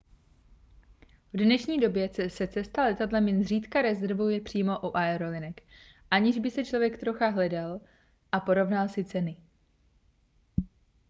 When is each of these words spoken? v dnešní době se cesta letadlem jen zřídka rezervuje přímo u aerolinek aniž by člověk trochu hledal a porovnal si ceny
v 1.33 1.37
dnešní 1.37 1.79
době 1.79 2.09
se 2.29 2.47
cesta 2.47 2.83
letadlem 2.83 3.27
jen 3.27 3.43
zřídka 3.43 3.81
rezervuje 3.81 4.41
přímo 4.41 4.79
u 4.89 4.97
aerolinek 4.97 5.61
aniž 6.11 6.39
by 6.39 6.65
člověk 6.65 6.97
trochu 6.99 7.23
hledal 7.33 7.79
a 8.31 8.39
porovnal 8.39 8.89
si 8.89 9.03
ceny 9.05 9.37